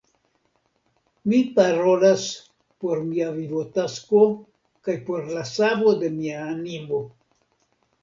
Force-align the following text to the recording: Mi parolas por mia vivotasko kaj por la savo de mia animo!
Mi 1.33 1.41
parolas 1.59 2.23
por 2.85 3.05
mia 3.11 3.29
vivotasko 3.37 4.25
kaj 4.89 4.99
por 5.13 5.33
la 5.39 5.49
savo 5.55 5.97
de 6.05 6.15
mia 6.21 6.45
animo! 6.59 7.09